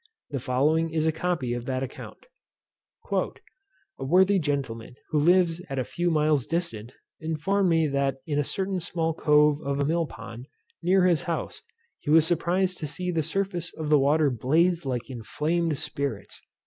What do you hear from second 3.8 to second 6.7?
worthy gentleman, who lives at a few miles